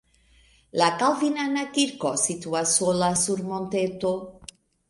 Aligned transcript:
La 0.81 0.87
kalvinana 1.03 1.67
kirko 1.77 2.13
situas 2.23 2.75
sola 2.81 3.13
sur 3.27 3.45
monteto. 3.53 4.19